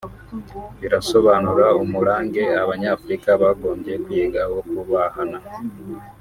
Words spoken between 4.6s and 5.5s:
kubahana